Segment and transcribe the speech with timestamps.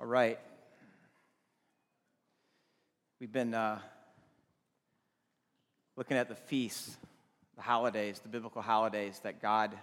[0.00, 0.38] All right.
[3.20, 3.80] We've been uh,
[5.94, 6.96] looking at the feasts,
[7.54, 9.76] the holidays, the biblical holidays that God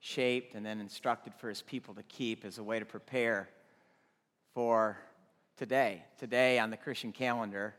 [0.00, 3.50] shaped and then instructed for his people to keep as a way to prepare
[4.54, 4.96] for
[5.58, 6.02] today.
[6.18, 7.74] Today on the Christian calendar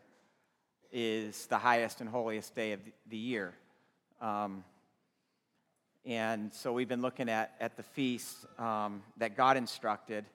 [0.92, 3.56] is the highest and holiest day of the year.
[4.22, 4.64] Um,
[6.06, 10.26] and so we've been looking at, at the feasts um, that God instructed.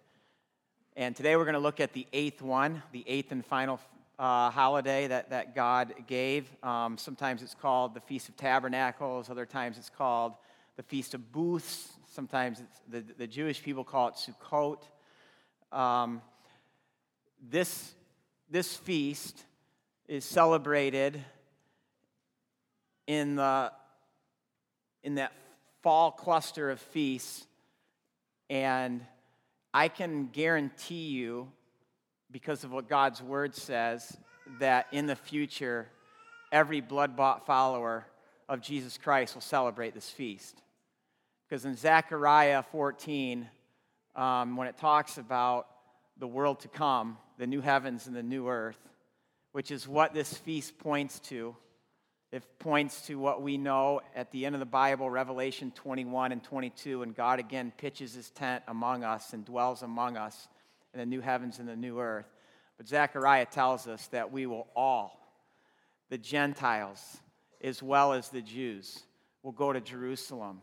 [0.97, 3.81] And today we're going to look at the eighth one, the eighth and final
[4.17, 6.49] uh, holiday that, that God gave.
[6.63, 10.35] Um, sometimes it's called the Feast of Tabernacles, other times it's called
[10.77, 11.89] the Feast of Booths.
[12.07, 14.85] Sometimes the, the Jewish people call it Sukkot.
[15.77, 16.23] Um,
[17.51, 17.93] this,
[18.49, 19.43] this feast
[20.07, 21.21] is celebrated
[23.09, 23.73] in, the,
[25.03, 25.33] in that
[25.83, 27.49] fall cluster of feasts,
[28.49, 29.05] and
[29.77, 31.49] I can guarantee you,
[32.31, 34.17] because of what God's word says,
[34.61, 35.89] that in the future,
[36.53, 38.07] every blood bought follower
[38.49, 40.63] of Jesus Christ will celebrate this feast.
[41.49, 43.49] Because in Zechariah 14,
[44.15, 45.67] um, when it talks about
[46.19, 48.79] the world to come, the new heavens and the new earth,
[49.51, 51.57] which is what this feast points to,
[52.35, 56.43] it points to what we know at the end of the Bible, Revelation 21 and
[56.43, 60.49] 22, and God again pitches his tent among us and dwells among us
[60.93, 62.27] in the new heavens and the new earth.
[62.77, 65.17] But Zechariah tells us that we will all,
[66.11, 67.19] the Gentiles
[67.63, 69.05] as well as the Jews,
[69.45, 70.61] will go to Jerusalem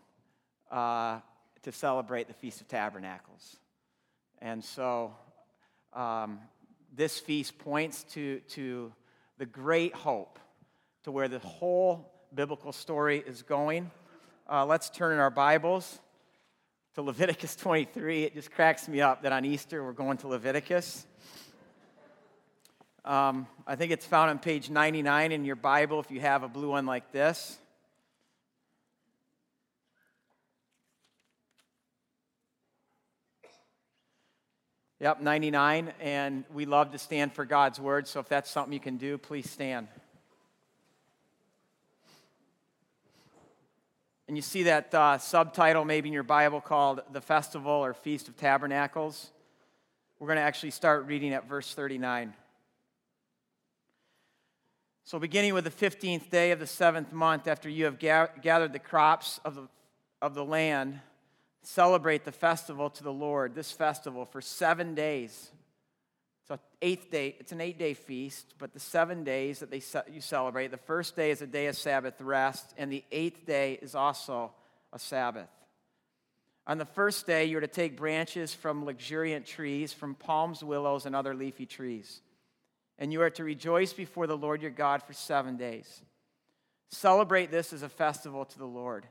[0.70, 1.20] uh,
[1.64, 3.56] to celebrate the Feast of Tabernacles.
[4.42, 5.16] And so
[5.94, 6.40] um,
[6.94, 8.92] this feast points to, to
[9.38, 10.38] the great hope
[11.04, 13.90] to where the whole biblical story is going.
[14.48, 16.00] Uh, let's turn in our Bibles
[16.94, 18.24] to Leviticus 23.
[18.24, 21.08] It just cracks me up that on Easter we're going to Leviticus.
[23.04, 26.48] Um, I think it's found on page 99 in your Bible if you have a
[26.48, 27.58] blue one like this.
[35.00, 35.94] Yep, 99.
[36.00, 38.08] And we love to stand for God's word.
[38.08, 39.88] So if that's something you can do, please stand.
[44.32, 48.30] And you see that uh, subtitle maybe in your Bible called The Festival or Feast
[48.30, 49.30] of Tabernacles.
[50.20, 52.34] We're going to actually start reading at verse 39.
[55.04, 58.72] So, beginning with the 15th day of the seventh month, after you have ga- gathered
[58.72, 59.68] the crops of the,
[60.22, 61.02] of the land,
[61.62, 65.52] celebrate the festival to the Lord, this festival, for seven days
[66.82, 69.82] eighth day, it's an eight day feast, but the seven days that they
[70.12, 73.78] you celebrate, the first day is a day of Sabbath rest, and the eighth day
[73.82, 74.52] is also
[74.94, 75.50] a Sabbath.
[76.68, 81.16] On the first day, you're to take branches from luxuriant trees, from palms, willows, and
[81.16, 82.22] other leafy trees.
[83.00, 86.02] And you are to rejoice before the Lord your God for seven days.
[86.92, 89.08] Celebrate this as a festival to the Lord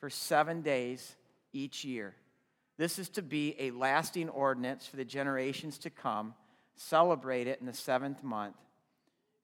[0.00, 1.14] for seven days
[1.52, 2.14] each year.
[2.78, 6.34] This is to be a lasting ordinance for the generations to come
[6.78, 8.56] celebrate it in the seventh month,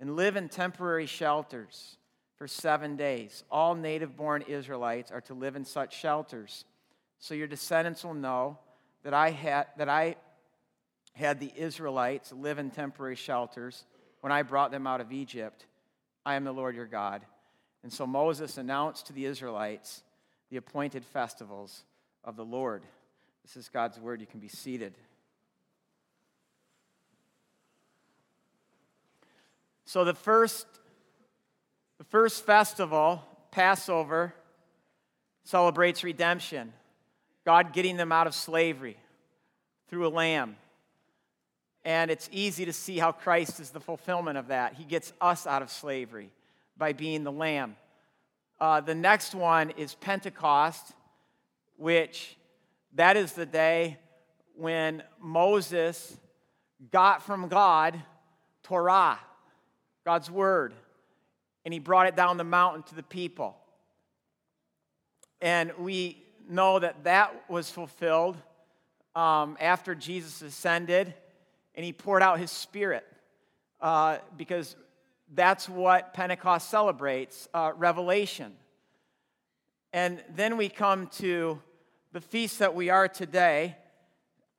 [0.01, 1.97] and live in temporary shelters
[2.37, 3.45] for seven days.
[3.51, 6.65] All native born Israelites are to live in such shelters.
[7.19, 8.59] So your descendants will know
[9.03, 10.17] that I had, that I
[11.13, 13.85] had the Israelites live in temporary shelters
[14.21, 15.67] when I brought them out of Egypt.
[16.27, 17.23] I am the Lord your God.
[17.83, 20.03] And so Moses announced to the Israelites
[20.51, 21.85] the appointed festivals
[22.25, 22.83] of the Lord.
[23.43, 24.21] This is God's word.
[24.21, 24.95] You can be seated.
[29.85, 30.67] So the first,
[31.99, 34.35] the first festival, Passover,
[35.45, 36.73] celebrates redemption.
[37.45, 38.97] God getting them out of slavery
[39.89, 40.57] through a lamb.
[41.85, 44.75] And it's easy to see how Christ is the fulfillment of that.
[44.75, 46.31] He gets us out of slavery
[46.79, 47.77] by being the lamb.
[48.59, 50.95] Uh, the next one is Pentecost,
[51.77, 52.37] which
[52.95, 53.99] that is the day
[54.57, 56.17] when Moses
[56.91, 58.01] got from God
[58.63, 59.19] Torah,
[60.05, 60.75] God's word,
[61.65, 63.57] and he brought it down the mountain to the people.
[65.41, 68.37] And we know that that was fulfilled
[69.15, 71.15] um, after Jesus ascended
[71.75, 73.05] and he poured out his spirit
[73.81, 74.77] uh, because
[75.35, 78.53] that's what Pentecost celebrates uh, revelation.
[79.93, 81.61] And then we come to
[82.13, 83.77] the feast that we are today.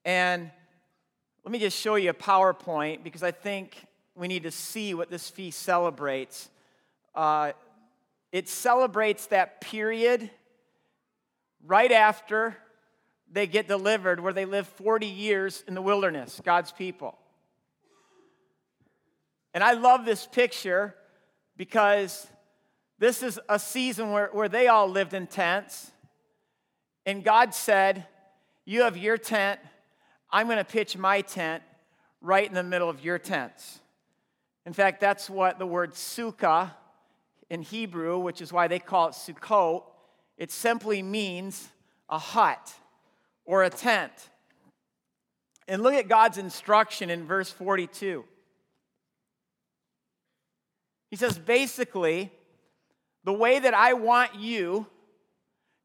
[0.04, 0.52] And
[1.44, 3.85] let me just show you a PowerPoint because I think
[4.16, 6.50] we need to see what this feast celebrates.
[7.14, 7.52] Uh,
[8.32, 10.30] it celebrates that period
[11.66, 12.58] right after
[13.32, 17.18] they get delivered, where they live 40 years in the wilderness, God's people.
[19.54, 20.96] And I love this picture
[21.58, 22.28] because
[23.00, 25.92] this is a season where, where they all lived in tents.
[27.06, 28.06] And God said,
[28.66, 29.60] You have your tent,
[30.30, 31.64] I'm going to pitch my tent
[32.22, 33.80] right in the middle of your tents.
[34.66, 36.72] In fact, that's what the word sukkah
[37.50, 39.84] in Hebrew, which is why they call it Sukkot,
[40.38, 41.70] it simply means
[42.10, 42.74] a hut
[43.46, 44.12] or a tent.
[45.68, 48.24] And look at God's instruction in verse 42.
[51.10, 52.32] He says, basically,
[53.24, 54.88] the way that I want you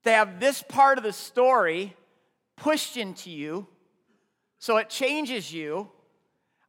[0.04, 1.94] to have this part of the story
[2.56, 3.66] pushed into you
[4.58, 5.90] so it changes you.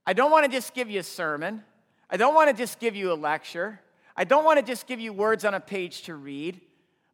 [0.05, 1.63] I don't want to just give you a sermon.
[2.11, 3.79] I don't want to just give you a lecture.
[4.17, 6.59] I don't want to just give you words on a page to read.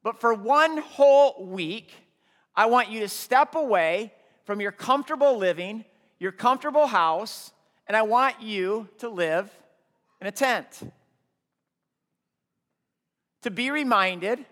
[0.02, 1.94] But for one whole week,
[2.56, 4.12] I want you to step away
[4.46, 5.86] from your comfortable living,
[6.18, 7.52] your comfortable house,
[7.86, 9.52] and I want you to live
[10.20, 10.92] in a tent.
[13.44, 14.44] To be reminded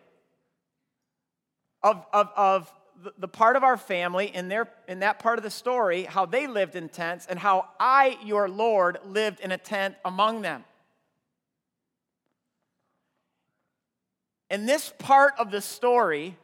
[1.82, 2.74] of, of, of
[3.18, 6.48] the part of our family in, their, in that part of the story, how they
[6.48, 10.64] lived in tents, and how I, your Lord, lived in a tent among them.
[14.50, 16.38] In this part of the story,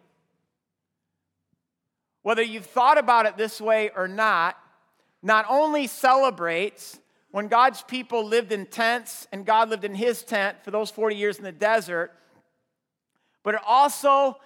[2.23, 4.57] whether you've thought about it this way or not,
[5.23, 6.99] not only celebrates
[7.31, 11.15] when God's people lived in tents and God lived in his tent for those 40
[11.15, 12.11] years in the desert,
[13.43, 14.37] but it also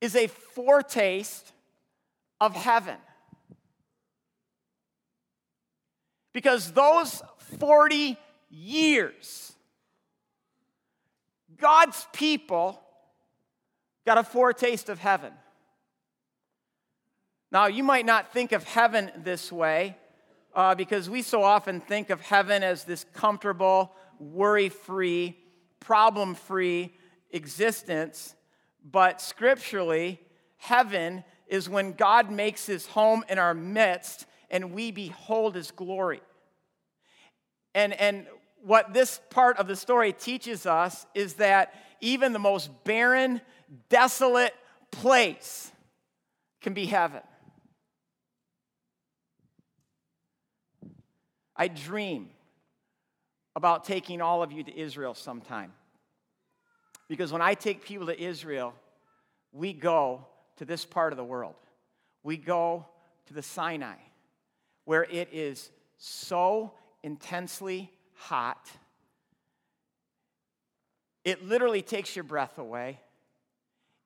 [0.00, 1.52] is a foretaste
[2.40, 2.96] of heaven.
[6.32, 7.22] Because those
[7.58, 8.16] 40
[8.50, 9.52] years,
[11.56, 12.80] God's people
[14.06, 15.32] got a foretaste of heaven.
[17.50, 19.96] Now, you might not think of heaven this way
[20.54, 25.36] uh, because we so often think of heaven as this comfortable, worry free,
[25.80, 26.94] problem free
[27.30, 28.34] existence.
[28.90, 30.20] But scripturally,
[30.56, 36.22] heaven is when God makes his home in our midst and we behold his glory.
[37.74, 38.26] And, and
[38.62, 43.40] what this part of the story teaches us is that even the most barren,
[43.88, 44.54] desolate
[44.90, 45.70] place
[46.60, 47.20] can be heaven.
[51.54, 52.30] I dream
[53.56, 55.72] about taking all of you to Israel sometime.
[57.08, 58.74] Because when I take people to Israel,
[59.52, 60.26] we go
[60.56, 61.54] to this part of the world.
[62.22, 62.86] We go
[63.26, 63.96] to the Sinai,
[64.84, 66.72] where it is so
[67.02, 68.68] intensely hot.
[71.24, 73.00] It literally takes your breath away.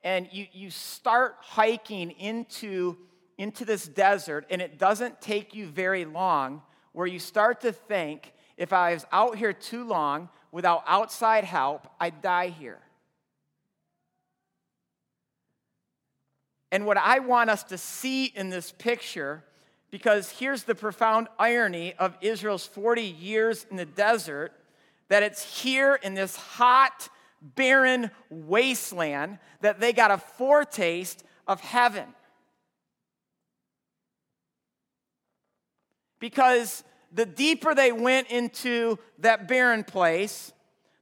[0.05, 2.97] And you, you start hiking into,
[3.39, 6.63] into this desert, and it doesn't take you very long
[6.93, 11.89] where you start to think if I was out here too long without outside help,
[12.01, 12.79] I'd die here.
[16.73, 19.45] And what I want us to see in this picture,
[19.91, 24.53] because here's the profound irony of Israel's 40 years in the desert,
[25.09, 27.11] that it's here in this hot,
[27.43, 32.07] barren wasteland that they got a foretaste of heaven.
[36.21, 40.53] Because the deeper they went into that barren place,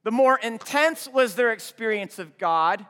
[0.03, 2.85] the more intense was their experience of God,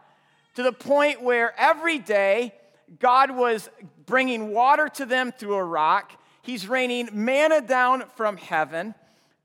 [0.54, 2.54] to the point where every day
[2.98, 3.70] God was
[4.06, 6.12] bringing water to them through a rock.
[6.42, 8.94] He's raining manna down from heaven,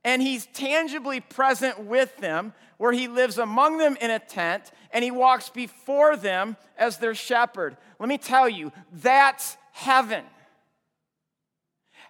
[0.03, 5.03] and he's tangibly present with them, where he lives among them in a tent, and
[5.03, 7.77] he walks before them as their shepherd.
[7.99, 10.25] Let me tell you, that's heaven.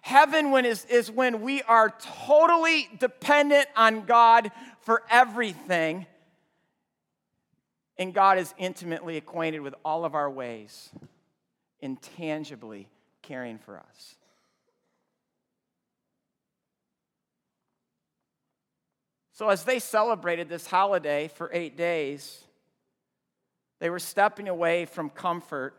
[0.00, 1.92] Heaven when is, is when we are
[2.26, 4.50] totally dependent on God
[4.82, 6.06] for everything,
[7.98, 10.90] and God is intimately acquainted with all of our ways
[11.86, 12.88] intangibly
[13.22, 14.16] caring for us.
[19.32, 22.42] So, as they celebrated this holiday for eight days,
[23.78, 25.74] they were stepping away from comfort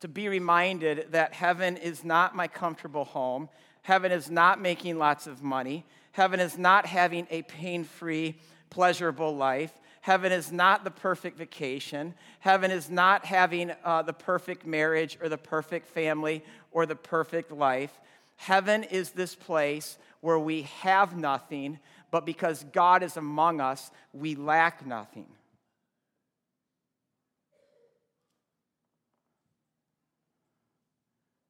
[0.00, 3.48] to be reminded that heaven is not my comfortable home.
[3.82, 5.84] Heaven is not making lots of money.
[6.12, 8.38] Heaven is not having a pain free,
[8.70, 9.72] pleasurable life.
[10.08, 12.14] Heaven is not the perfect vacation.
[12.40, 17.52] Heaven is not having uh, the perfect marriage or the perfect family or the perfect
[17.52, 17.92] life.
[18.36, 21.78] Heaven is this place where we have nothing,
[22.10, 25.26] but because God is among us, we lack nothing.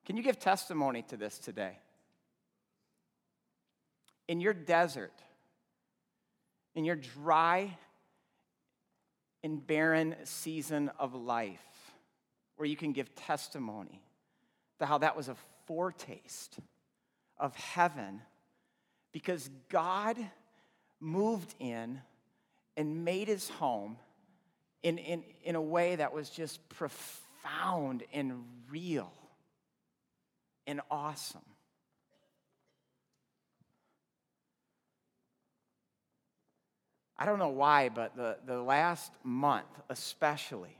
[0.04, 1.78] Can you give testimony to this today?
[4.26, 5.14] In your desert,
[6.74, 7.78] in your dry
[9.42, 11.92] and barren season of life,
[12.56, 14.02] where you can give testimony
[14.78, 16.58] to how that was a foretaste
[17.38, 18.20] of heaven
[19.12, 20.16] because God
[21.00, 22.00] moved in
[22.76, 23.96] and made his home
[24.82, 29.12] in, in, in a way that was just profound and real
[30.66, 31.40] and awesome.
[37.18, 40.76] I don't know why, but the, the last month, especially,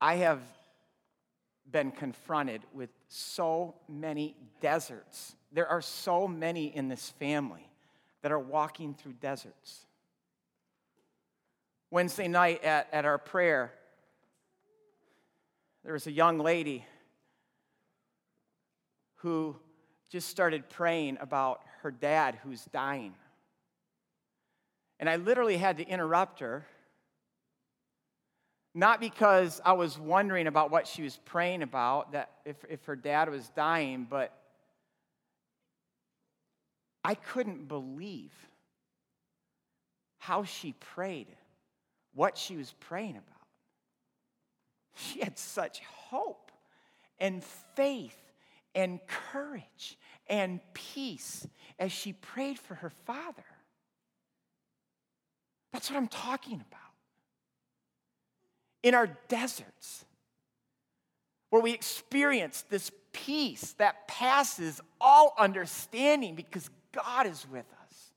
[0.00, 0.40] I have
[1.70, 5.34] been confronted with so many deserts.
[5.52, 7.68] There are so many in this family
[8.22, 9.86] that are walking through deserts.
[11.90, 13.72] Wednesday night at, at our prayer,
[15.84, 16.84] there was a young lady
[19.16, 19.56] who
[20.08, 23.14] just started praying about her dad who's dying.
[25.00, 26.66] And I literally had to interrupt her,
[28.74, 32.96] not because I was wondering about what she was praying about, that if, if her
[32.96, 34.36] dad was dying, but
[37.02, 38.30] I couldn't believe
[40.18, 41.28] how she prayed,
[42.12, 43.24] what she was praying about.
[44.96, 46.52] She had such hope
[47.18, 47.42] and
[47.74, 48.20] faith
[48.74, 51.46] and courage and peace
[51.78, 53.44] as she prayed for her father.
[55.72, 56.80] That's what I'm talking about.
[58.82, 60.04] In our deserts,
[61.50, 68.12] where we experience this peace that passes all understanding because God is with us.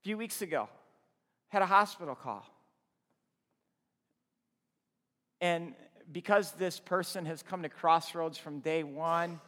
[0.00, 0.68] A few weeks ago,
[1.48, 2.46] had a hospital call.
[5.40, 5.74] And
[6.10, 9.40] because this person has come to Crossroads from day one,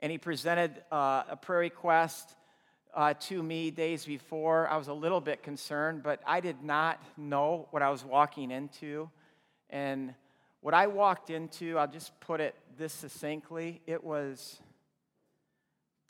[0.00, 2.34] and he presented uh, a prayer request
[2.94, 7.02] uh, to me days before, I was a little bit concerned, but I did not
[7.16, 9.10] know what I was walking into.
[9.70, 10.14] And
[10.60, 14.60] what I walked into, I'll just put it this succinctly it was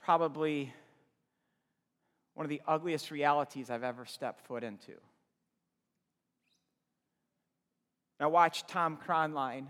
[0.03, 0.73] probably
[2.35, 4.93] one of the ugliest realities I've ever stepped foot into.
[8.21, 9.67] I watched Tom Cronline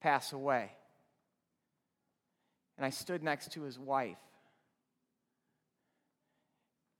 [0.00, 0.70] pass away.
[2.76, 4.18] And I stood next to his wife.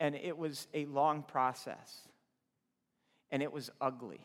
[0.00, 2.08] And it was a long process.
[3.30, 4.20] And it was ugly.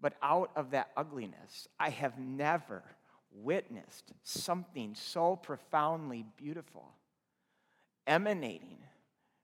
[0.00, 2.82] But out of that ugliness, I have never
[3.32, 6.94] witnessed something so profoundly beautiful
[8.06, 8.78] emanating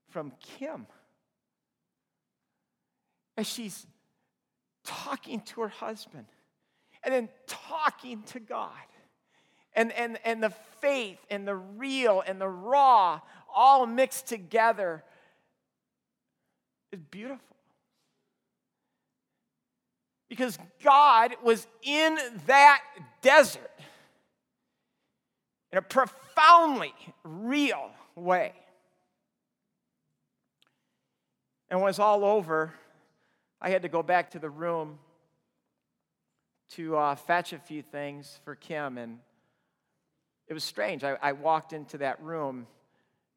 [0.09, 0.87] from Kim.
[3.37, 3.85] As she's
[4.85, 6.25] talking to her husband
[7.03, 8.71] and then talking to God.
[9.73, 13.19] And, and, and the faith and the real and the raw
[13.55, 15.03] all mixed together
[16.91, 17.39] is beautiful.
[20.29, 22.81] Because God was in that
[23.21, 23.71] desert
[25.71, 26.93] in a profoundly
[27.23, 28.53] real way.
[31.69, 32.73] And when it was all over,
[33.61, 34.99] I had to go back to the room
[36.71, 38.97] to uh, fetch a few things for Kim.
[38.97, 39.19] And
[40.47, 41.03] it was strange.
[41.03, 42.67] I, I walked into that room,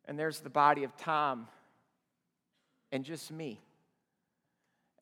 [0.09, 1.47] and there's the body of Tom
[2.91, 3.61] and just me.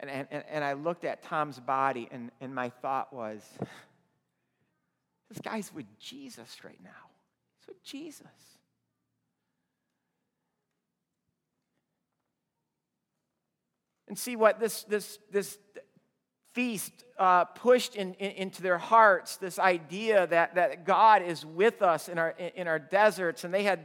[0.01, 3.41] And, and, and I looked at Tom's body, and, and my thought was,
[5.31, 6.91] this guy's with Jesus right now.
[7.59, 8.27] He's with Jesus.
[14.09, 15.59] And see what this, this, this
[16.53, 21.81] feast uh, pushed in, in, into their hearts this idea that, that God is with
[21.81, 23.45] us in our, in our deserts.
[23.45, 23.81] And they had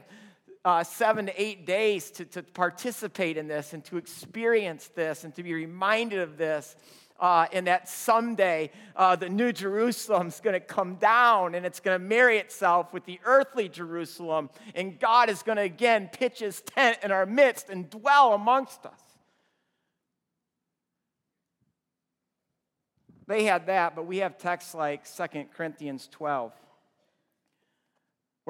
[0.64, 5.34] uh, seven to eight days to, to participate in this and to experience this and
[5.36, 6.76] to be reminded of this.
[7.20, 11.80] Uh, and that someday uh, the new Jerusalem is going to come down and it's
[11.80, 14.50] going to marry itself with the earthly Jerusalem.
[14.74, 18.88] And God is going to again pitch his tent in our midst and dwell amongst
[18.88, 19.00] us.
[23.28, 26.54] They had that, but we have texts like 2 Corinthians 12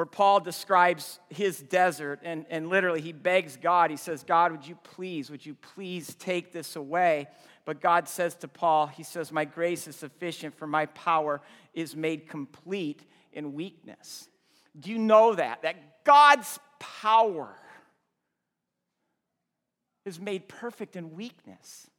[0.01, 3.91] where Paul describes his desert and, and literally he begs God.
[3.91, 7.27] He says, God, would you please, would you please take this away?
[7.65, 11.39] But God says to Paul, He says, My grace is sufficient, for my power
[11.75, 14.27] is made complete in weakness.
[14.79, 15.61] Do you know that?
[15.61, 17.53] That God's power
[20.03, 21.90] is made perfect in weakness.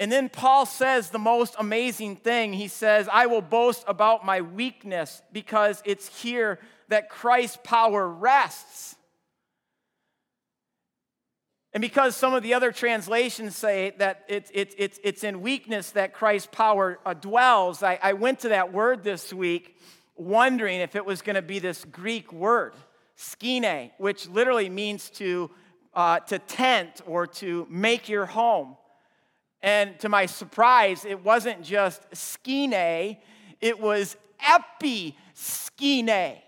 [0.00, 2.52] And then Paul says the most amazing thing.
[2.52, 8.94] He says, I will boast about my weakness because it's here that Christ's power rests.
[11.72, 15.90] And because some of the other translations say that it's, it's, it's, it's in weakness
[15.90, 19.76] that Christ's power uh, dwells, I, I went to that word this week
[20.16, 22.74] wondering if it was going to be this Greek word,
[23.16, 25.50] skene, which literally means to,
[25.94, 28.76] uh, to tent or to make your home.
[29.62, 33.18] And to my surprise, it wasn't just skene,
[33.60, 36.38] it was episkene.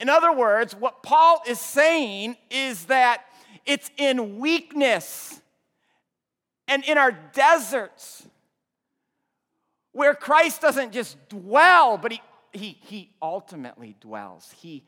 [0.00, 3.24] In other words, what Paul is saying is that
[3.66, 5.42] it's in weakness
[6.66, 8.26] and in our deserts
[9.92, 12.20] where Christ doesn't just dwell, but he,
[12.52, 14.54] he, he ultimately dwells.
[14.56, 14.84] He,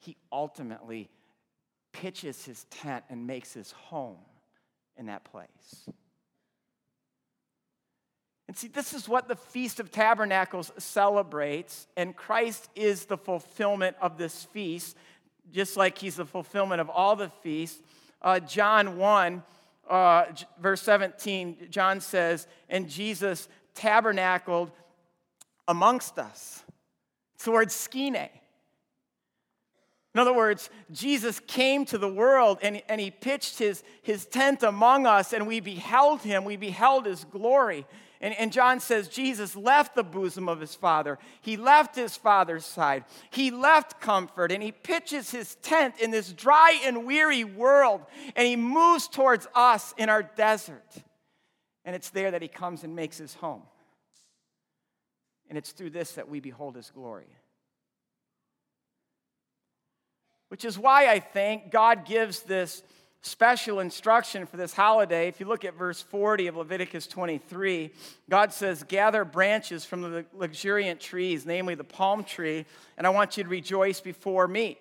[0.00, 1.08] he ultimately
[1.92, 4.18] pitches his tent and makes his home
[4.96, 5.88] in that place.
[8.48, 13.96] And see, this is what the Feast of Tabernacles celebrates, and Christ is the fulfillment
[14.00, 14.96] of this feast,
[15.52, 17.82] just like he's the fulfillment of all the feasts.
[18.22, 19.42] Uh, John 1,
[19.90, 20.24] uh,
[20.60, 24.70] verse 17, John says, And Jesus tabernacled
[25.66, 26.62] amongst us.
[27.34, 28.28] It's the word skene.
[30.16, 34.62] In other words, Jesus came to the world and, and he pitched his, his tent
[34.62, 36.46] among us, and we beheld him.
[36.46, 37.86] We beheld his glory.
[38.22, 41.18] And, and John says Jesus left the bosom of his father.
[41.42, 43.04] He left his father's side.
[43.28, 48.00] He left comfort and he pitches his tent in this dry and weary world
[48.34, 50.94] and he moves towards us in our desert.
[51.84, 53.64] And it's there that he comes and makes his home.
[55.50, 57.28] And it's through this that we behold his glory.
[60.48, 62.82] Which is why I think God gives this
[63.26, 65.26] special instruction for this holiday.
[65.28, 67.90] If you look at verse 40 of Leviticus 23,
[68.30, 72.64] God says, Gather branches from the luxuriant trees, namely the palm tree,
[72.96, 74.78] and I want you to rejoice before me.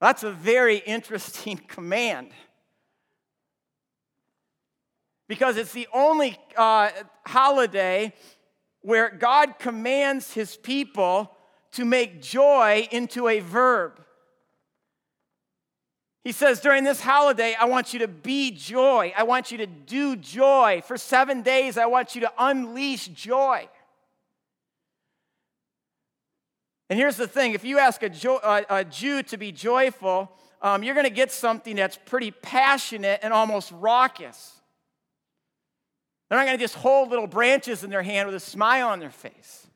[0.00, 2.32] That's a very interesting command.
[5.26, 6.90] Because it's the only uh,
[7.26, 8.12] holiday
[8.82, 11.34] where God commands his people
[11.72, 14.00] to make joy into a verb.
[16.22, 19.12] He says, during this holiday, I want you to be joy.
[19.16, 20.82] I want you to do joy.
[20.84, 23.68] For seven days, I want you to unleash joy.
[26.90, 30.30] And here's the thing if you ask a, jo- a, a Jew to be joyful,
[30.60, 34.60] um, you're going to get something that's pretty passionate and almost raucous.
[36.28, 38.98] They're not going to just hold little branches in their hand with a smile on
[38.98, 39.66] their face.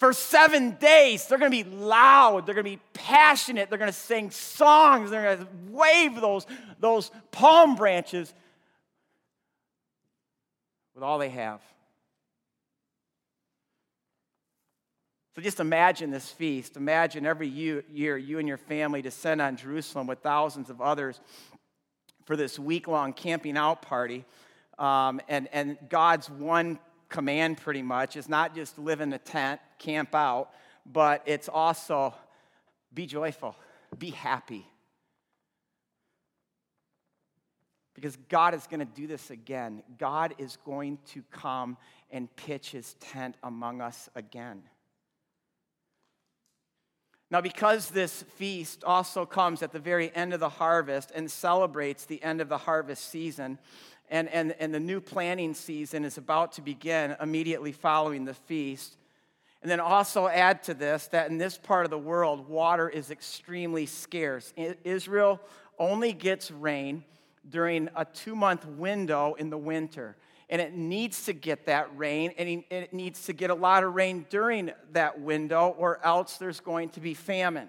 [0.00, 3.92] For seven days, they're going to be loud, they're going to be passionate, they're going
[3.92, 6.46] to sing songs, they're going to wave those,
[6.78, 8.32] those palm branches
[10.94, 11.60] with all they have.
[15.36, 16.78] So just imagine this feast.
[16.78, 17.84] Imagine every year
[18.16, 21.20] you and your family descend on Jerusalem with thousands of others
[22.24, 24.24] for this week long camping out party.
[24.78, 26.78] Um, and, and God's one
[27.10, 30.50] command, pretty much, is not just live in a tent, camp out,
[30.86, 32.14] but it's also
[32.94, 33.54] be joyful,
[33.98, 34.66] be happy.
[37.94, 39.82] Because God is going to do this again.
[39.98, 41.76] God is going to come
[42.10, 44.62] and pitch his tent among us again.
[47.30, 52.04] Now, because this feast also comes at the very end of the harvest and celebrates
[52.04, 53.58] the end of the harvest season,
[54.10, 58.96] and, and, and the new planting season is about to begin immediately following the feast.
[59.62, 63.10] And then also add to this that in this part of the world, water is
[63.12, 64.52] extremely scarce.
[64.84, 65.40] Israel
[65.78, 67.04] only gets rain
[67.48, 70.16] during a two month window in the winter.
[70.50, 73.94] And it needs to get that rain, and it needs to get a lot of
[73.94, 77.68] rain during that window, or else there's going to be famine.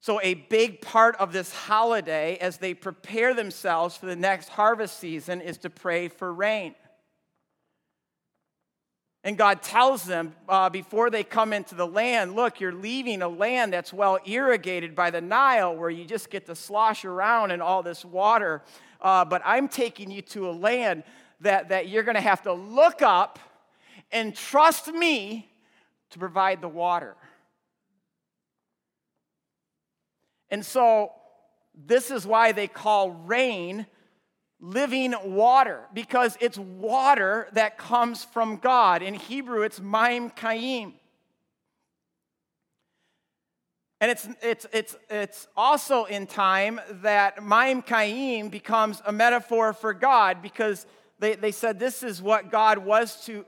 [0.00, 4.98] So, a big part of this holiday as they prepare themselves for the next harvest
[4.98, 6.74] season is to pray for rain.
[9.24, 13.28] And God tells them uh, before they come into the land look, you're leaving a
[13.28, 17.60] land that's well irrigated by the Nile where you just get to slosh around in
[17.60, 18.62] all this water.
[19.02, 21.02] Uh, but I'm taking you to a land
[21.40, 23.38] that, that you're going to have to look up
[24.12, 25.50] and trust me
[26.10, 27.16] to provide the water.
[30.50, 31.12] And so,
[31.74, 33.86] this is why they call rain
[34.60, 39.02] living water, because it's water that comes from God.
[39.02, 40.94] In Hebrew, it's maim kaim.
[44.02, 49.94] And it's, it's, it's, it's also in time that Maim Kaim becomes a metaphor for
[49.94, 50.86] God because
[51.20, 53.44] they, they said this is what God was to,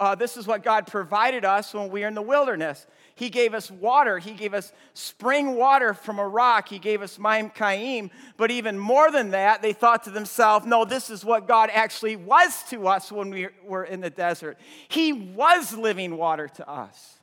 [0.00, 2.86] uh, this is what God provided us when we were in the wilderness.
[3.16, 4.18] He gave us water.
[4.18, 6.70] He gave us spring water from a rock.
[6.70, 8.10] He gave us Maim Kaim.
[8.38, 12.16] But even more than that, they thought to themselves, no, this is what God actually
[12.16, 14.56] was to us when we were in the desert.
[14.88, 17.15] He was living water to us.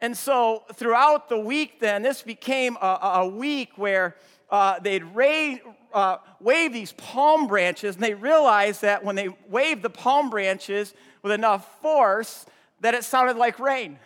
[0.00, 4.16] And so throughout the week, then, this became a, a week where
[4.50, 5.56] uh, they'd ra-
[5.92, 10.94] uh, wave these palm branches, and they realized that when they waved the palm branches
[11.22, 12.46] with enough force,
[12.80, 13.98] that it sounded like rain.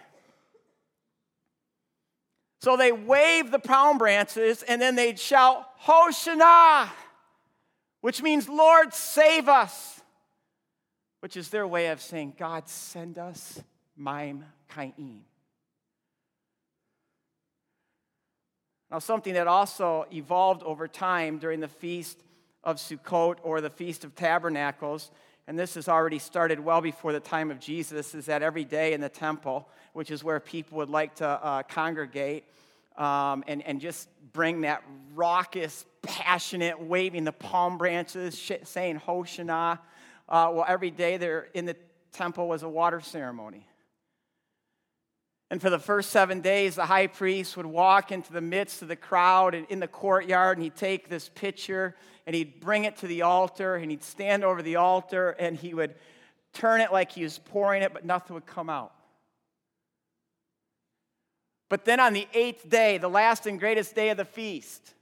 [2.62, 6.88] So they waved the palm branches, and then they'd shout, Hoshana,
[8.00, 10.00] which means, Lord, save us,
[11.20, 13.60] which is their way of saying, God, send us
[13.96, 15.24] Maim Kaim.
[18.92, 22.22] Now, something that also evolved over time during the Feast
[22.62, 25.10] of Sukkot or the Feast of Tabernacles,
[25.46, 28.92] and this has already started well before the time of Jesus, is that every day
[28.92, 32.44] in the temple, which is where people would like to uh, congregate
[32.98, 39.78] um, and, and just bring that raucous, passionate, waving the palm branches, saying Hoshana.
[40.28, 41.76] Uh, well, every day there in the
[42.12, 43.66] temple was a water ceremony.
[45.52, 48.88] And for the first seven days, the high priest would walk into the midst of
[48.88, 51.94] the crowd and in the courtyard, and he'd take this pitcher
[52.26, 55.74] and he'd bring it to the altar, and he'd stand over the altar and he
[55.74, 55.94] would
[56.54, 58.94] turn it like he was pouring it, but nothing would come out.
[61.68, 64.94] But then on the eighth day, the last and greatest day of the feast,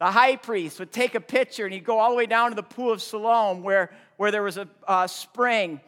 [0.00, 2.56] the high priest would take a pitcher and he'd go all the way down to
[2.56, 5.80] the pool of Siloam where, where there was a, a spring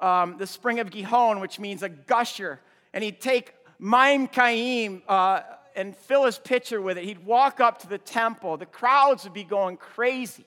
[0.00, 2.60] um, the spring of Gihon, which means a gusher.
[2.92, 5.42] And he'd take Maim Kaim uh,
[5.76, 7.04] and fill his pitcher with it.
[7.04, 8.56] He'd walk up to the temple.
[8.56, 10.46] The crowds would be going crazy,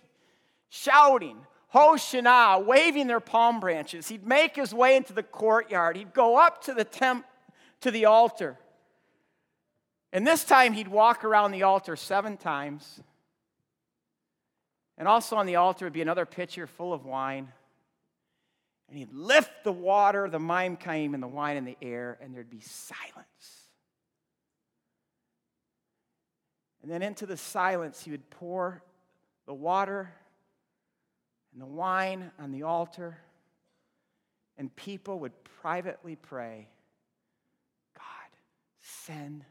[0.70, 1.38] shouting,
[1.74, 4.08] Hoshana, waving their palm branches.
[4.08, 5.98] He'd make his way into the courtyard.
[5.98, 7.26] He'd go up to the temp,
[7.82, 8.58] to the altar.
[10.12, 13.02] And this time he'd walk around the altar seven times.
[14.98, 17.52] And also on the altar would be another pitcher full of wine.
[18.90, 22.34] And he'd lift the water, the Maim Kaim, and the wine in the air, and
[22.34, 23.70] there'd be silence.
[26.82, 28.84] And then into the silence, he would pour
[29.46, 30.14] the water
[31.54, 33.18] and the wine on the altar,
[34.58, 36.68] and people would privately pray,
[37.96, 38.04] God,
[38.82, 39.46] send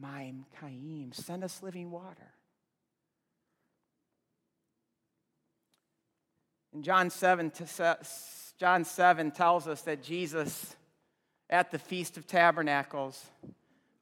[0.00, 2.34] Maim Kaim, send us living water.
[6.72, 7.66] In John 7 to
[8.60, 10.76] John 7 tells us that Jesus,
[11.48, 13.24] at the Feast of Tabernacles,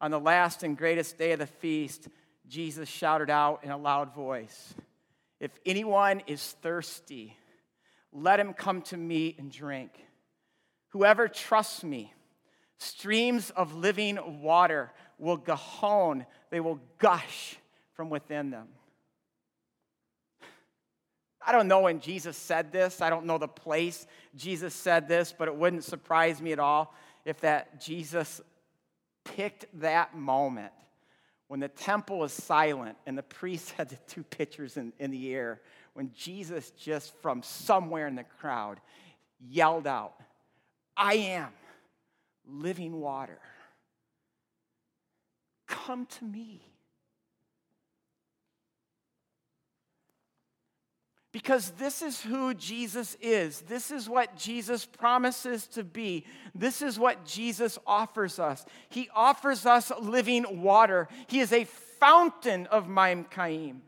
[0.01, 2.09] on the last and greatest day of the feast,
[2.49, 4.75] Jesus shouted out in a loud voice
[5.39, 7.37] If anyone is thirsty,
[8.13, 9.93] let him come to me and drink.
[10.89, 12.13] Whoever trusts me,
[12.79, 17.57] streams of living water will gihon, they will gush
[17.93, 18.67] from within them.
[21.49, 23.01] I don't know when Jesus said this.
[23.01, 24.07] I don't know the place
[24.37, 28.43] Jesus said this, but it wouldn't surprise me at all if that Jesus
[29.25, 30.73] picked that moment
[31.47, 35.33] when the temple was silent and the priest had the two pitchers in, in the
[35.33, 35.63] air,
[35.95, 38.79] when Jesus just from somewhere in the crowd
[39.41, 40.17] yelled out,
[40.99, 41.49] I am
[42.47, 43.39] living water.
[45.67, 46.61] Come to me.
[51.33, 53.61] Because this is who Jesus is.
[53.63, 56.25] This is what Jesus promises to be.
[56.55, 58.65] This is what Jesus offers us.
[58.89, 61.07] He offers us living water.
[61.27, 63.83] He is a fountain of Maim Kaim.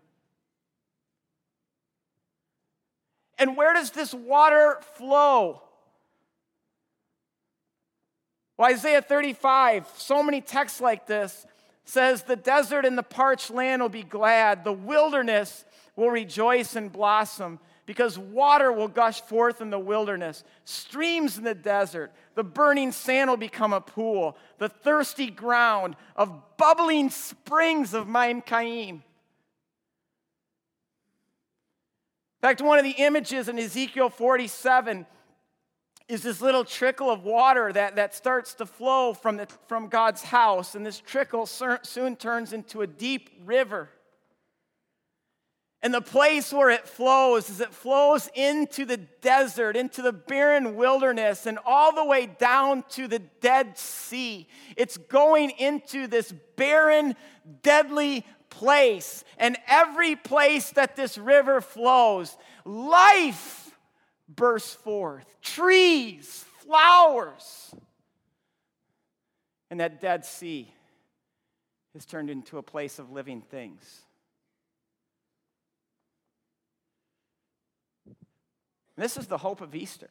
[3.38, 5.62] And where does this water flow?
[8.58, 11.46] Well, Isaiah 35, so many texts like this,
[11.86, 15.64] says, The desert and the parched land will be glad, the wilderness
[16.00, 21.54] will rejoice and blossom because water will gush forth in the wilderness, streams in the
[21.54, 22.10] desert.
[22.34, 28.40] The burning sand will become a pool, the thirsty ground of bubbling springs of Maim
[28.40, 28.96] Kaim.
[32.42, 35.04] In fact, one of the images in Ezekiel 47
[36.08, 40.22] is this little trickle of water that, that starts to flow from, the, from God's
[40.22, 43.90] house, and this trickle soon turns into a deep river.
[45.82, 50.76] And the place where it flows is it flows into the desert, into the barren
[50.76, 54.46] wilderness, and all the way down to the Dead Sea.
[54.76, 57.16] It's going into this barren,
[57.62, 59.24] deadly place.
[59.38, 63.74] And every place that this river flows, life
[64.28, 67.74] bursts forth trees, flowers.
[69.70, 70.70] And that Dead Sea
[71.94, 74.02] is turned into a place of living things.
[79.00, 80.10] This is the hope of Easter.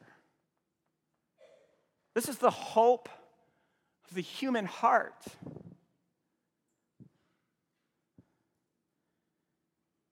[2.12, 3.08] This is the hope
[4.08, 5.24] of the human heart.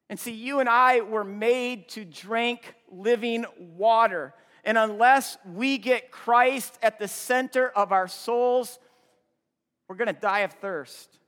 [0.08, 4.32] And see, you and I were made to drink living water.
[4.62, 8.78] And unless we get Christ at the center of our souls,
[9.88, 11.18] we're going to die of thirst.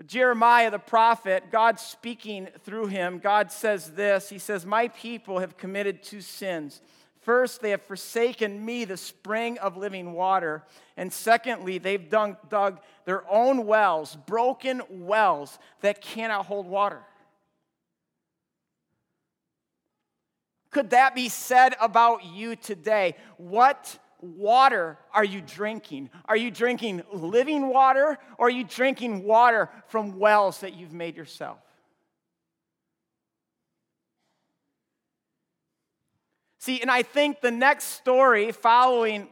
[0.00, 5.40] But Jeremiah the prophet, God speaking through him, God says this He says, My people
[5.40, 6.80] have committed two sins.
[7.20, 10.64] First, they have forsaken me, the spring of living water.
[10.96, 17.02] And secondly, they've dug, dug their own wells, broken wells that cannot hold water.
[20.70, 23.16] Could that be said about you today?
[23.36, 26.10] What water are you drinking?
[26.26, 31.16] Are you drinking living water or are you drinking water from wells that you've made
[31.16, 31.58] yourself?
[36.58, 39.28] See, and I think the next story following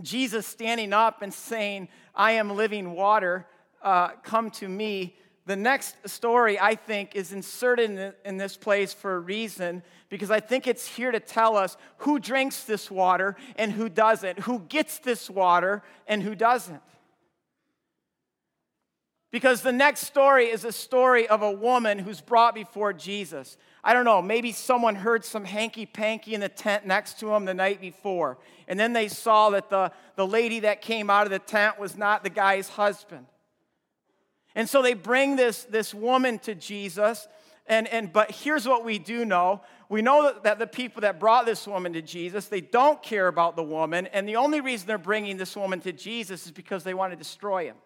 [0.00, 3.46] Jesus standing up and saying, I am living water,
[3.82, 5.16] uh, come to me
[5.48, 10.40] the next story, I think, is inserted in this place for a reason because I
[10.40, 14.98] think it's here to tell us who drinks this water and who doesn't, who gets
[14.98, 16.82] this water and who doesn't.
[19.30, 23.56] Because the next story is a story of a woman who's brought before Jesus.
[23.82, 27.46] I don't know, maybe someone heard some hanky panky in the tent next to him
[27.46, 28.36] the night before.
[28.66, 31.96] And then they saw that the, the lady that came out of the tent was
[31.96, 33.24] not the guy's husband.
[34.58, 37.28] And so they bring this, this woman to Jesus.
[37.68, 41.20] And, and, but here's what we do know we know that, that the people that
[41.20, 44.08] brought this woman to Jesus, they don't care about the woman.
[44.08, 47.16] And the only reason they're bringing this woman to Jesus is because they want to
[47.16, 47.76] destroy him.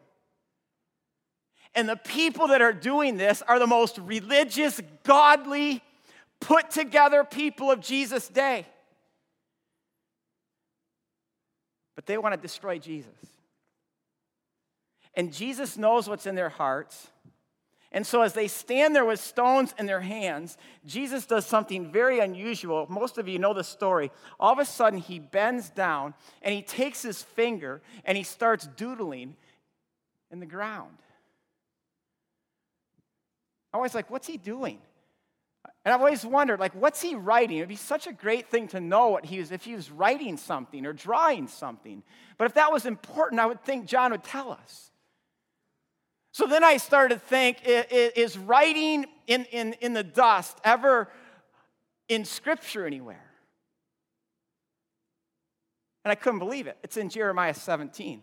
[1.75, 5.83] And the people that are doing this are the most religious, godly,
[6.41, 8.67] put together people of Jesus' day.
[11.97, 13.13] But they want to destroy Jesus.
[15.15, 17.09] And Jesus knows what's in their hearts.
[17.95, 22.21] And so, as they stand there with stones in their hands, Jesus does something very
[22.21, 22.87] unusual.
[22.89, 24.11] Most of you know the story.
[24.41, 28.67] All of a sudden, he bends down and he takes his finger and he starts
[28.77, 29.37] doodling
[30.31, 30.97] in the ground.
[33.75, 34.79] I was like, what's he doing?
[35.85, 37.59] And I've always wondered, like, what's he writing?
[37.59, 40.37] It'd be such a great thing to know what he was, if he was writing
[40.37, 42.03] something or drawing something.
[42.39, 44.92] But if that was important, I would think John would tell us.
[46.33, 51.09] So then I started to think is writing in, in, in the dust ever
[52.09, 53.25] in Scripture anywhere?
[56.05, 56.77] And I couldn't believe it.
[56.83, 58.23] It's in Jeremiah 17.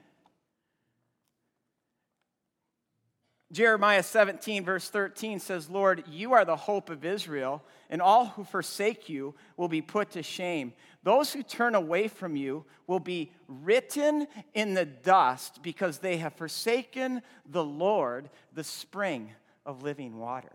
[3.51, 8.43] Jeremiah 17, verse 13 says, Lord, you are the hope of Israel, and all who
[8.43, 10.73] forsake you will be put to shame.
[11.01, 16.33] Those who turn away from you will be written in the dust because they have
[16.33, 19.31] forsaken the Lord, the spring
[19.65, 20.51] of living water.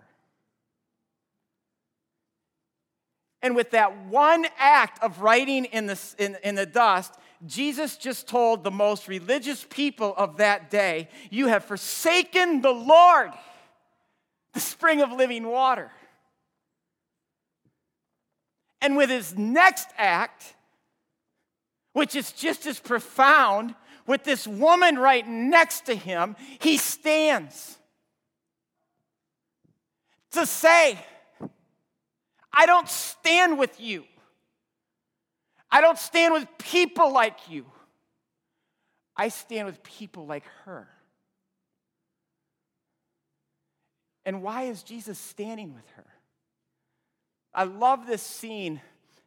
[3.42, 7.12] And with that one act of writing in the, in, in the dust,
[7.46, 13.33] Jesus just told the most religious people of that day, You have forsaken the Lord,
[14.52, 15.90] the spring of living water.
[18.80, 20.54] And with his next act,
[21.92, 23.74] which is just as profound,
[24.07, 27.78] with this woman right next to him, he stands
[30.33, 30.98] to say,
[32.52, 34.04] I don't stand with you.
[35.74, 37.66] I don't stand with people like you.
[39.16, 40.87] I stand with people like her.
[44.24, 46.06] And why is Jesus standing with her?
[47.52, 48.80] I love this scene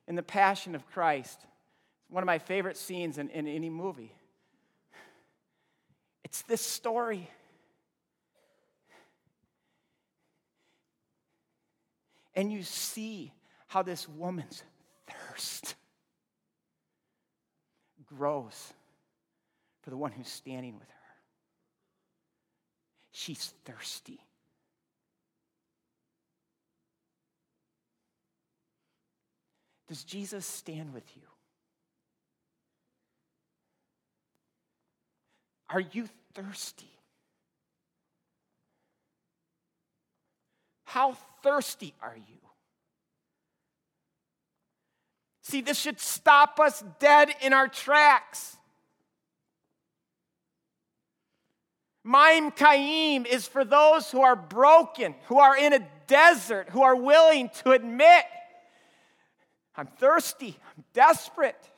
[0.08, 1.38] in The Passion of Christ.
[1.38, 4.14] It's one of my favorite scenes in, in any movie.
[6.24, 7.30] It's this story.
[12.34, 13.34] And you see
[13.68, 14.64] how this woman's
[15.08, 15.76] thirst
[18.08, 18.74] grows
[19.82, 20.96] for the one who's standing with her.
[23.12, 24.20] She's thirsty.
[29.88, 31.24] Does Jesus stand with you?
[35.70, 36.92] Are you thirsty?
[40.86, 42.47] How thirsty are you?
[45.50, 48.58] See, this should stop us dead in our tracks.
[52.04, 56.98] Maim Kaim is for those who are broken, who are in a desert, who are
[56.98, 58.26] willing to admit,
[59.78, 61.70] I'm thirsty, I'm desperate.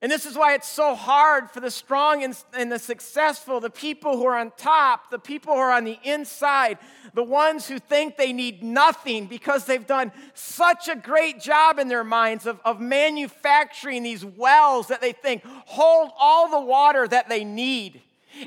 [0.00, 4.16] And this is why it's so hard for the strong and, the successful, the people
[4.16, 6.78] who are on top, the people who are on the inside,
[7.14, 11.88] the ones who think they need nothing because they've done such a great job in
[11.88, 17.28] their minds of, of manufacturing these wells that they think hold all the water that
[17.28, 18.00] they need.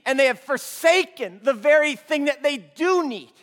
[0.06, 3.34] And they have forsaken the very thing that they do need.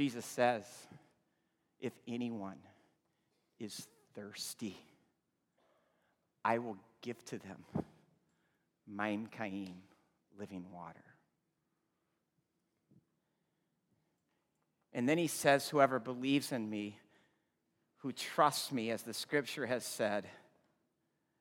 [0.00, 0.64] Jesus says,
[1.78, 2.56] if anyone
[3.58, 4.74] is thirsty,
[6.42, 7.62] I will give to them
[8.88, 9.74] Maim Kaim,
[10.38, 11.04] living water.
[14.94, 16.96] And then he says, Whoever believes in me,
[17.98, 20.24] who trusts me, as the scripture has said,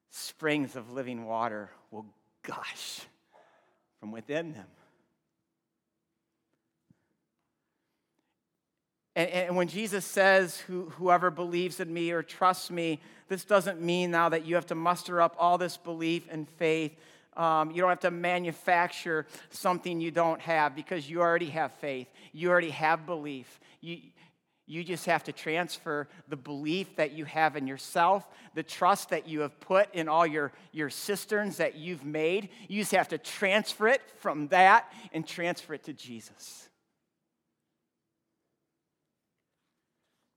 [0.09, 2.07] springs of living water will
[2.43, 3.05] gush
[4.01, 4.67] from within them.
[9.19, 13.81] And, and when Jesus says, Who, whoever believes in me or trusts me, this doesn't
[13.81, 16.95] mean now that you have to muster up all this belief and faith.
[17.35, 22.07] Um, you don't have to manufacture something you don't have because you already have faith.
[22.31, 23.59] You already have belief.
[23.81, 23.97] You,
[24.65, 29.27] you just have to transfer the belief that you have in yourself, the trust that
[29.27, 32.47] you have put in all your, your cisterns that you've made.
[32.69, 36.68] You just have to transfer it from that and transfer it to Jesus.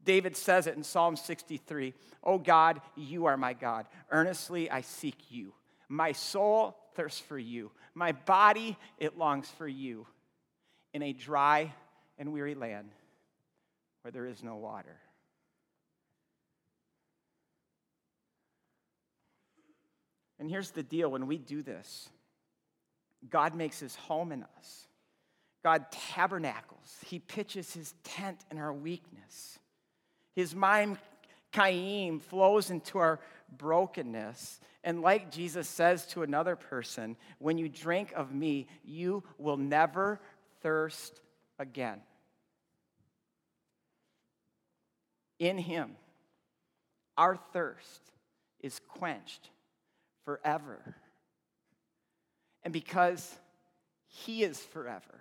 [0.04, 3.86] David says it in Psalm 63 Oh God, you are my God.
[4.10, 5.52] Earnestly I seek you.
[5.88, 7.70] My soul thirsts for you.
[7.94, 10.06] My body, it longs for you
[10.94, 11.72] in a dry
[12.18, 12.90] and weary land
[14.02, 14.96] where there is no water.
[20.38, 22.08] And here's the deal when we do this,
[23.30, 24.88] God makes his home in us.
[25.62, 29.60] God tabernacles, he pitches his tent in our weakness.
[30.34, 30.98] His Maim
[31.52, 33.20] Kaim flows into our
[33.56, 34.58] brokenness.
[34.82, 40.20] And like Jesus says to another person, when you drink of me, you will never
[40.62, 41.20] thirst
[41.58, 42.00] again.
[45.38, 45.92] In him,
[47.16, 48.00] our thirst
[48.60, 49.50] is quenched
[50.24, 50.96] forever.
[52.62, 53.36] And because
[54.06, 55.20] he is forever,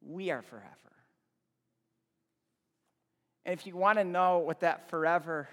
[0.00, 0.95] we are forever.
[3.46, 5.48] And if you want to know what that forever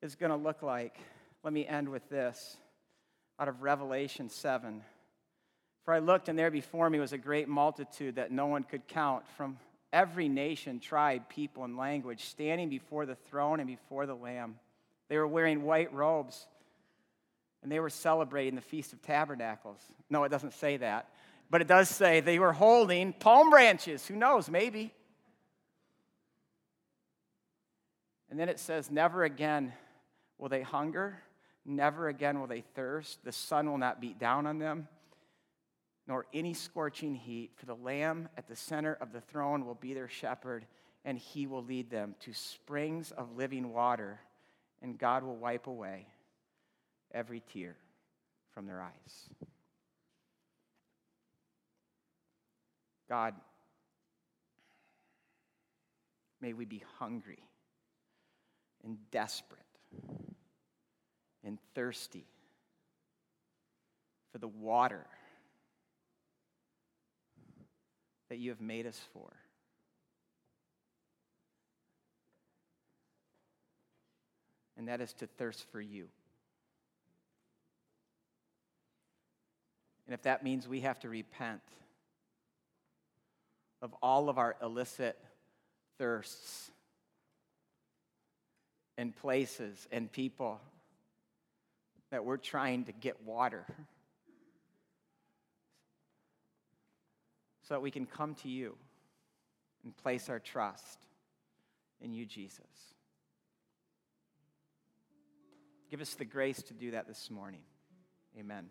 [0.00, 0.96] is going to look like,
[1.42, 2.56] let me end with this
[3.38, 4.80] out of Revelation 7.
[5.84, 8.88] For I looked, and there before me was a great multitude that no one could
[8.88, 9.58] count from
[9.92, 14.58] every nation, tribe, people, and language, standing before the throne and before the Lamb.
[15.10, 16.46] They were wearing white robes,
[17.62, 19.80] and they were celebrating the Feast of Tabernacles.
[20.08, 21.10] No, it doesn't say that,
[21.50, 24.06] but it does say they were holding palm branches.
[24.06, 24.48] Who knows?
[24.48, 24.94] Maybe.
[28.34, 29.72] And then it says, Never again
[30.38, 31.22] will they hunger,
[31.64, 33.24] never again will they thirst.
[33.24, 34.88] The sun will not beat down on them,
[36.08, 39.94] nor any scorching heat, for the Lamb at the center of the throne will be
[39.94, 40.66] their shepherd,
[41.04, 44.18] and he will lead them to springs of living water,
[44.82, 46.08] and God will wipe away
[47.12, 47.76] every tear
[48.52, 49.28] from their eyes.
[53.08, 53.34] God,
[56.40, 57.38] may we be hungry
[58.84, 59.60] and desperate
[61.42, 62.26] and thirsty
[64.32, 65.06] for the water
[68.28, 69.32] that you have made us for.
[74.76, 76.08] And that is to thirst for you.
[80.06, 81.62] And if that means we have to repent
[83.80, 85.18] of all of our illicit
[85.98, 86.70] thirsts
[88.96, 90.60] and places and people
[92.10, 93.64] that we're trying to get water
[97.62, 98.76] so that we can come to you
[99.84, 100.98] and place our trust
[102.00, 102.60] in you, Jesus.
[105.90, 107.62] Give us the grace to do that this morning.
[108.38, 108.68] Amen.